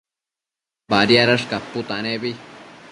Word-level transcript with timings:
Badiadash 0.91 1.45
caputanebi 1.51 2.31